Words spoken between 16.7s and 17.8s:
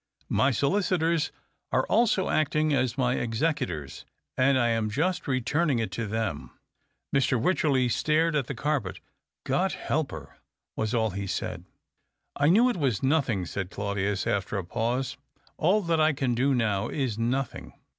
is nothing.